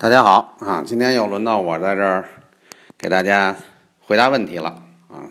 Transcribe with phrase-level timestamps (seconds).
[0.00, 0.82] 大家好啊！
[0.82, 2.26] 今天又轮到我在这儿
[2.96, 3.54] 给大家
[4.00, 4.70] 回答问题了
[5.10, 5.28] 啊。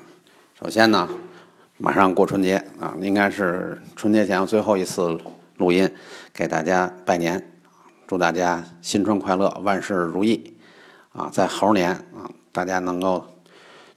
[0.61, 1.09] 首先呢，
[1.79, 5.17] 马上过春节啊，应该是春节前最后一次
[5.57, 5.91] 录音，
[6.31, 7.43] 给大家拜年，
[8.05, 10.55] 祝大家新春快乐，万事如意
[11.13, 11.31] 啊！
[11.33, 13.25] 在猴年啊，大家能够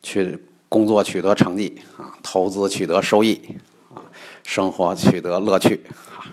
[0.02, 3.59] 去工作取得成绩啊，投资取得收益
[3.95, 4.00] 啊，
[4.43, 5.84] 生活取得乐趣
[6.16, 6.25] 啊。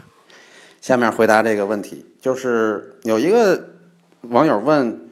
[0.80, 3.76] 下面回答这个问题，就是有一个。
[4.24, 5.10] 网友问：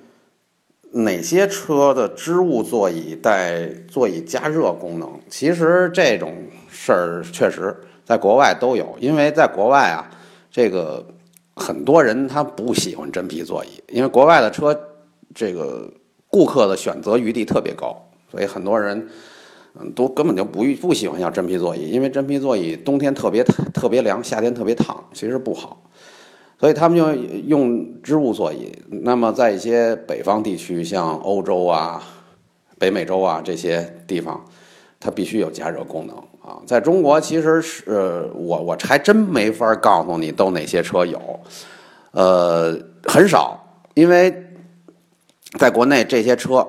[0.92, 5.10] 哪些车的织物座椅带座椅加热功能？
[5.30, 6.36] 其实这种
[6.70, 10.10] 事儿确实在国外都有，因为在国外啊，
[10.52, 11.06] 这个
[11.56, 14.78] 很多人他不喜欢真皮座椅，因为国外的车
[15.34, 15.90] 这个
[16.28, 19.08] 顾客的选择余地特别高，所以很多人
[19.80, 23.42] 嗯都根本就不不喜欢要真皮座椅，因为真皮座椅冬天特别
[23.74, 25.82] 特别凉，夏天特别烫，其实不好。
[26.60, 27.14] 所以他们就
[27.48, 28.72] 用织物座椅。
[28.90, 32.02] 那么在一些北方地区，像欧洲啊、
[32.80, 34.44] 北美洲啊这些地方，
[35.00, 36.60] 它必须有加热功能啊。
[36.66, 41.40] 在中国，其实是我我还真没法告诉你都哪些车有，
[42.12, 43.60] 呃，很少，
[43.94, 44.34] 因为
[45.60, 46.68] 在国内这些车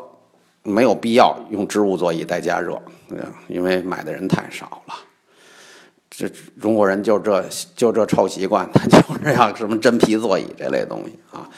[0.63, 2.81] 没有必要用织物座椅带加热，
[3.49, 4.95] 因为买的人太少了。
[6.19, 6.29] 这
[6.61, 7.45] 中国人就这
[7.77, 11.49] 就这臭习惯，他就是要什么真皮座椅这类东西啊，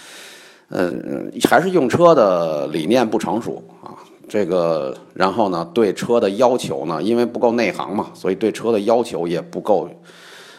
[0.69, 3.97] 嗯，还是用车的理念不成熟啊。
[4.29, 9.89] 这个，然后呢，对车的要求呢，因为不够内行嘛，所以对车的要求也不够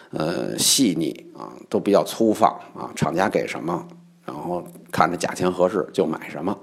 [0.10, 2.90] 呃细腻啊，都比较粗放啊。
[2.96, 3.86] 厂家给什么，
[4.26, 6.58] 然后看着价钱合适就买什么。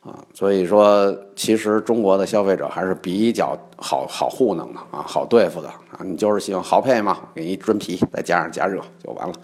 [0.00, 6.00] 啊，所以说，其实中国的消费者还是比较好好糊弄的啊，好对付的啊。
[6.02, 9.34] 你就是喜欢豪配嘛，给一真皮，再加上加热就完了。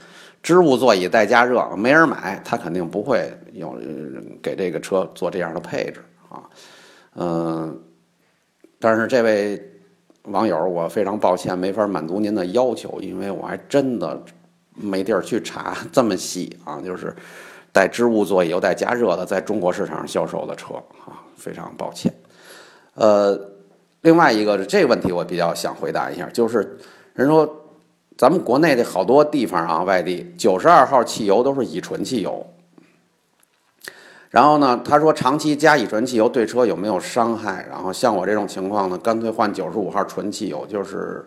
[0.43, 3.79] 织物座椅带加热，没人买，他肯定不会用
[4.41, 6.41] 给这个车做这样的配置啊。
[7.17, 7.79] 嗯，
[8.79, 9.63] 但是这位
[10.23, 14.19] 网友，我非常抱歉，没法满足您的要求，因为我还真的
[14.75, 17.15] 没地儿去查这么细啊，就是。
[17.77, 22.11] 带织物座椅又带加热的，在中国市场上销售的车啊，非常抱歉。
[22.95, 23.39] 呃，
[24.01, 26.79] 另外一个这个问题我比较想回答一下，就是
[27.13, 27.47] 人说
[28.17, 32.47] 咱们国内的好多地方啊，外地九十二号汽油都是乙醇汽油，
[34.31, 37.67] 然后呢，他说长期加乙醇汽油对车有没有伤害？
[37.69, 41.23] 然后像我这种情况呢，干脆换九十五号纯汽油，就是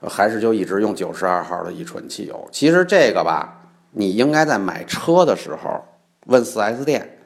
[0.00, 2.48] 还是就一直用九十二号的乙醇汽油。
[2.50, 3.62] 其实这个吧。
[3.92, 5.82] 你应该在买车的时候
[6.26, 7.18] 问 4S 店，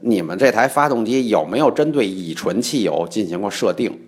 [0.00, 4.00] 你们这台发动机有没有针对乙醇汽油进行过设定？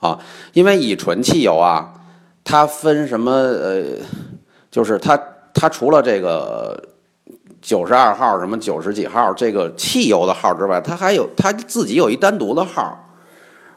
[0.00, 0.18] 啊，
[0.52, 1.92] 因为乙醇汽油啊，
[2.44, 3.32] 它分什么？
[3.32, 3.84] 呃，
[4.70, 5.18] 就是它
[5.54, 6.80] 它除了这个
[7.62, 12.98] 九十二号、什么九十几号这个汽油的号之外，它还有它自己有一单独的号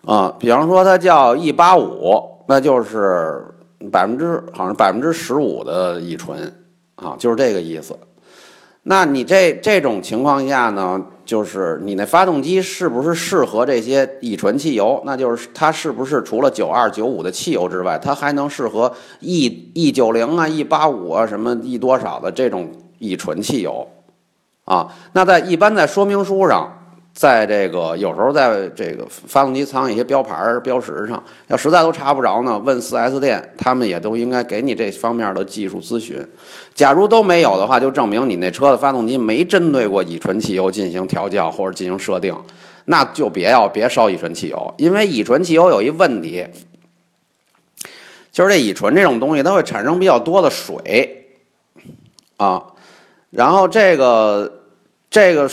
[0.04, 0.36] 啊。
[0.38, 3.42] 比方说它叫 E 八五，那就是
[3.90, 6.54] 百分之好像百分之十五的乙醇。
[7.02, 7.98] 啊，就是这个意思。
[8.84, 15.02] 那你这这种情况下呢，就是你那发动机是不是适合这些乙醇汽油？
[15.06, 23.88] 那就是它是不是除了九二九五的汽油之外，它还能适合 E E 九零啊、E 八五啊、什么 E 多少的这种乙醇汽油？
[24.64, 26.76] 啊，那在一般在说明书上。
[27.20, 36.26] 在这个有时候在这个发动机舱一些标牌标识上，要实在都查不着呢，问 4S 店，他们也都应该给你这方面的技术咨询。
[36.74, 42.34] 假如都没有的话，就证明你那车的发动机没针对过乙醇汽油进行调教或者进行设定，
[42.86, 46.48] 那就别要别烧乙醇汽油，因为乙醇汽油有一问题，
[48.32, 51.28] 就是这乙醇这种东西它会产生比较多的水
[52.38, 52.64] 啊，
[53.30, 54.62] 然后这个
[55.10, 55.52] 这个。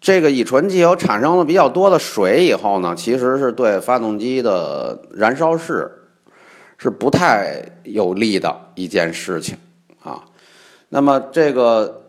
[0.00, 5.90] 这个乙醇汽油产生了比较多的水以后呢，其实是对发动机的燃烧室
[6.76, 9.56] 是不太有利的一件事情
[10.02, 10.22] 啊。
[10.90, 12.02] 那么这个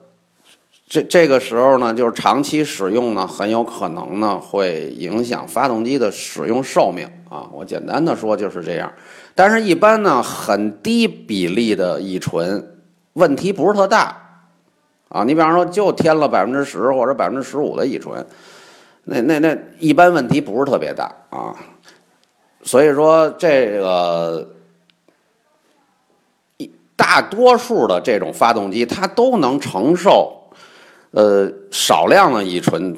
[0.88, 7.50] 这这个时候呢，就是长期使用呢，很有可能呢会影响发动机的使用寿命啊。
[7.52, 8.94] 我简单的说就是这样，
[9.34, 12.78] 但是一般呢，很低比例的乙醇
[13.14, 14.29] 问题不是特大。
[15.10, 18.24] 啊，你比方说就添了百分之十或者百分之十五的乙醇，
[19.06, 21.56] 那那那一般问题不是特别大啊，
[22.62, 24.48] 所以说这个
[26.58, 30.32] 一大多数的这种发动机它都能承受
[31.12, 32.96] 呃少量的乙醇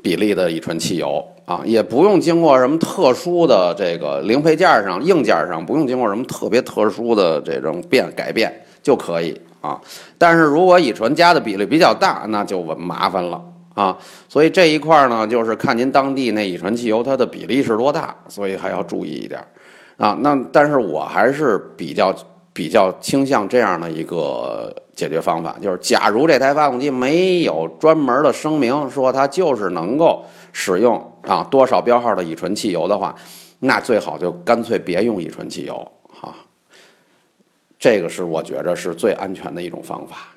[0.00, 9.80] 比例的乙醇汽油啊，也不用经过什么特殊的这个零配件上硬件上不用经过什么特别特殊的这种变改变就可以啊。
[10.16, 13.42] 但是如果乙醇加的比例比较大，那就麻烦了
[13.74, 13.96] 啊。
[14.28, 19.42] 所以这一块呢，就是看您当地那乙醇汽油它的比例是多大，所以还要注意一点
[19.96, 20.16] 啊。
[20.20, 22.14] 那但是我还是比较
[22.52, 33.14] 比较倾向这样的一个解决方法，就是假如这台发动机没有专门的声明说它就是能够使用啊多少标号的乙醇汽油的话。
[33.60, 35.84] 那最好就干脆别用乙醇汽油，
[37.78, 40.34] 这个是我觉着是最安全的一种方法，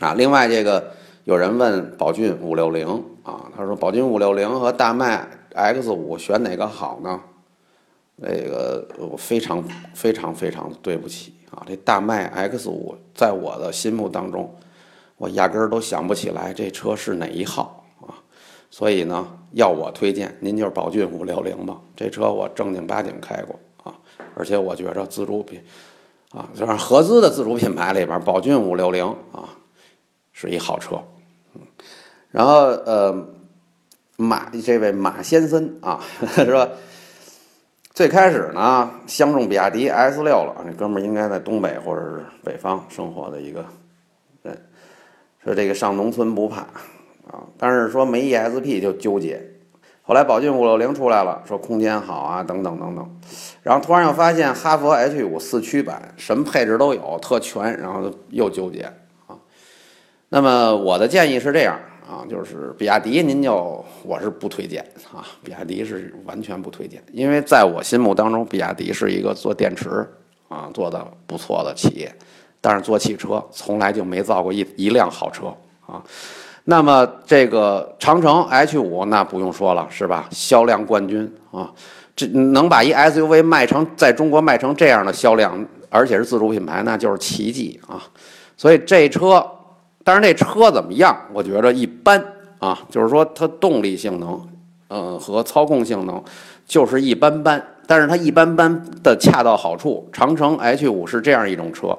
[0.00, 0.92] 啊，另外这个
[1.24, 2.86] 有人问宝骏五六零
[3.22, 7.20] 啊，他说宝骏五六零和大迈 X 五选哪个好呢？
[8.20, 9.62] 这个我非常
[9.94, 14.52] 非常非常对不起啊，这大迈 X 五在我的心目当中，
[15.16, 18.14] 我压根儿都想不起来这车是哪一号啊。
[18.70, 21.80] 所以呢，要我推荐，您就是宝骏五六零吧。
[21.94, 23.94] 这车我正经八经开过啊，
[24.34, 25.60] 而且我觉着自主品
[26.34, 29.48] 啊，就是合资的自主品牌里边，宝骏五六零啊
[30.32, 31.00] 是一好车。
[31.54, 31.60] 嗯，
[32.30, 33.26] 然后呃，
[34.16, 36.00] 马这位马先生啊
[36.44, 36.68] 说，
[37.92, 43.64] 最开始呢相中比亚迪 S 六了，这哥们儿应该在东北或者是北方生活的一个
[44.42, 44.58] 人，
[45.44, 46.66] 说这个上农村不怕。
[47.30, 49.42] 啊，但是说没 ESP 就纠结，
[50.06, 53.20] 后来宝骏五六零出来了，说空间好啊，等等等等，
[53.62, 58.82] 然后突然又发现哈佛 H 五四驱版什么配置都有，特全，然后又纠结
[59.26, 59.34] 啊。
[60.28, 70.06] 那么我的建议是这样啊，就是比亚迪您就我是不推荐啊，比亚迪是完全不推荐，因为在我心目当中，比亚迪是一个做电池
[70.48, 72.14] 啊做的不错的企业，
[72.60, 75.46] 但是做汽车从来就没造过一一辆好车
[75.86, 76.04] 啊。
[76.64, 80.26] 那么这个长城 H 五那不用说了，是吧？
[80.30, 81.70] 销量冠军啊，
[82.16, 88.02] 这能把一 SUV 卖成在中国卖成这样的销量，而且是自主品牌，那就是奇迹啊！
[88.56, 89.46] 所以这车，
[90.02, 91.14] 但是这车怎么样？
[91.32, 92.24] 我觉着一般
[92.58, 94.40] 啊，就是说它动力性能，
[94.88, 96.22] 嗯，和操控性能
[96.66, 97.62] 就是一般般。
[97.86, 100.08] 但是它一般般的恰到好处。
[100.10, 101.94] 长城 H 五是这样一种车。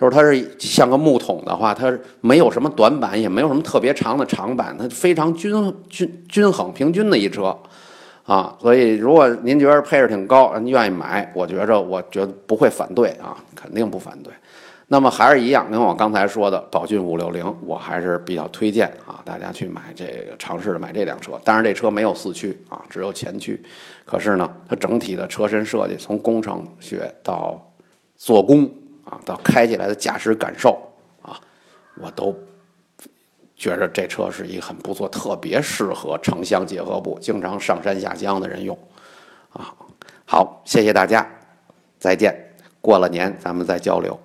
[0.00, 5.52] 就是它是像个木桶的话，它是没有什么短板，也没有什么特别长的长板，它非常均
[5.90, 7.54] 均均衡平均的一车，
[8.24, 14.32] 啊，所以如果您觉得配置挺高，您愿意买，我觉着我觉得不会反对啊，肯定不反对。
[14.88, 21.32] 那么还是一样，跟我刚才说的宝骏五六零，我还是比较推荐啊，大家去买这个尝试着买这辆车。
[21.44, 23.62] 当然这车没有四驱啊，只有前驱，
[24.06, 27.60] 可是呢，它整体的车身设计，从工程学到
[28.16, 28.66] 做工。
[29.10, 30.80] 啊，到开起来的驾驶感受
[31.20, 31.38] 啊，
[31.96, 32.34] 我都
[33.56, 38.78] 觉着这车是一个很不错，特别适合城乡结合部经常上山下乡的人用
[39.52, 39.74] 啊。
[40.24, 41.28] 好，谢谢大家，
[41.98, 44.18] 再见，过了年咱们再交流。